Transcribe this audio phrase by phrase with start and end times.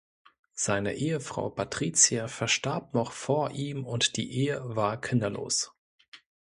[0.55, 5.73] Seine Ehefrau Patricia verstarb noch vor ihm und die Ehe war kinderlos.